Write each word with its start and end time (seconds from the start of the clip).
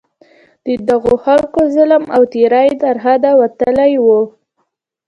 د 0.65 0.67
دغو 0.89 1.13
خلکو 1.25 1.59
ظلم 1.75 2.03
او 2.15 2.21
تېری 2.33 2.69
تر 2.81 2.95
حده 3.03 3.31
وتلی 3.41 3.93
وو. 4.05 4.21